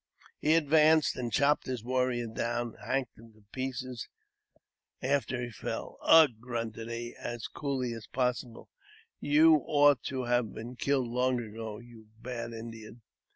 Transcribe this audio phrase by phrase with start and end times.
[0.39, 4.09] He advanced, and chopped his warrior down, and hacked him to pieces
[4.99, 8.67] after he fell.' "Ugh!" grunted he, as coolly as possible,"
[9.19, 13.03] you ought to have been killed long ago, you bad Indian